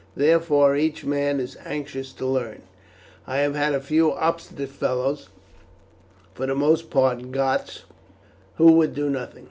Therefore, 0.15 0.75
each 0.75 1.05
man 1.05 1.39
is 1.39 1.57
anxious 1.63 2.11
to 2.13 2.25
learn. 2.25 2.63
I 3.27 3.37
have 3.37 3.53
had 3.53 3.75
a 3.75 3.79
few 3.79 4.11
obstinate 4.11 4.69
fellows, 4.69 5.29
for 6.33 6.47
the 6.47 6.55
most 6.55 6.89
part 6.89 7.31
Goths, 7.31 7.83
who 8.55 8.71
would 8.71 8.95
do 8.95 9.11
nothing. 9.11 9.39